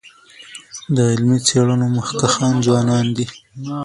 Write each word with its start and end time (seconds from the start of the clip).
د 0.95 0.97
علمي 1.11 1.39
څېړنو 1.47 1.87
مخکښان 1.97 2.53
ځوانان 2.65 3.05
دي. 3.17 3.25